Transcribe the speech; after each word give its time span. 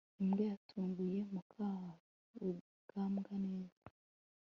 imbwa 0.21 0.43
yatunguye 0.51 1.19
mukarugambwa 1.33 3.33
neza 3.45 3.79